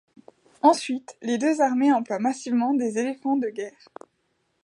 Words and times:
Ensuite, 0.63 1.15
les 1.21 1.37
deux 1.37 1.61
armées 1.61 1.93
emploient 1.93 2.17
massivement 2.17 2.73
des 2.73 2.97
éléphants 2.97 3.37
de 3.37 3.49
guerre. 3.49 3.89